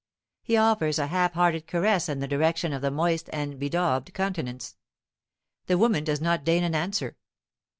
He 0.41 0.57
offers 0.57 0.97
a 0.97 1.05
half 1.05 1.33
hearted 1.33 1.67
caress 1.67 2.09
in 2.09 2.21
the 2.21 2.27
direction 2.27 2.73
of 2.73 2.81
the 2.81 2.89
moist 2.89 3.29
and 3.31 3.59
bedaubed 3.59 4.15
countenance. 4.15 4.75
The 5.67 5.77
woman 5.77 6.03
does 6.03 6.19
not 6.19 6.43
deign 6.43 6.63
an 6.63 6.73
answer. 6.73 7.17